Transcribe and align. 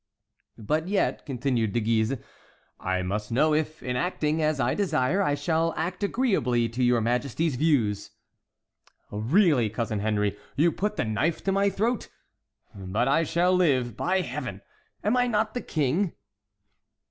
"But 0.57 0.87
yet," 0.87 1.27
continued 1.27 1.73
De 1.73 1.79
Guise, 1.79 2.17
"I 2.79 3.03
must 3.03 3.31
know 3.31 3.53
if, 3.53 3.83
in 3.83 3.95
acting 3.95 4.41
as 4.41 4.59
I 4.59 4.73
desire, 4.73 5.21
I 5.21 5.35
shall 5.35 5.75
act 5.77 6.01
agreeably 6.03 6.67
to 6.69 6.83
your 6.83 7.01
Majesty's 7.01 7.53
views." 7.55 8.09
"Really, 9.11 9.69
cousin 9.69 9.99
Henry, 9.99 10.35
you 10.55 10.71
put 10.71 10.95
the 10.95 11.05
knife 11.05 11.43
to 11.43 11.51
my 11.51 11.69
throat! 11.69 12.09
But 12.73 13.07
I 13.07 13.21
shall 13.23 13.53
live. 13.53 13.95
By 13.95 14.21
Heaven! 14.21 14.61
am 15.03 15.15
I 15.15 15.27
not 15.27 15.53
the 15.53 15.61
king?" 15.61 16.13